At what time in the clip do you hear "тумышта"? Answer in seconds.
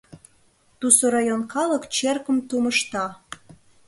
2.47-3.05